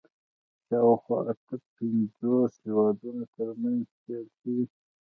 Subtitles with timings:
[0.03, 0.03] د
[0.67, 4.63] شاوخوا اته پنځوس هېوادونو تر منځ پیل شوي